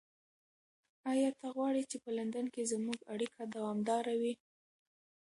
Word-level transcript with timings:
ایا 1.11 1.29
ته 1.39 1.47
غواړې 1.55 1.83
چې 1.89 1.97
په 2.03 2.09
لندن 2.17 2.45
کې 2.53 2.69
زموږ 2.73 2.99
اړیکه 3.13 3.41
دوامداره 3.55 4.13
وي؟ 4.21 4.33